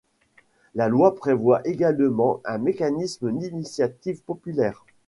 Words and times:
La 0.73 0.87
loi 0.89 1.13
prévoit 1.13 1.61
également 1.63 2.41
un 2.43 2.57
mécanisme 2.57 3.31
d'initiative 3.37 4.23
populaire. 4.23 4.83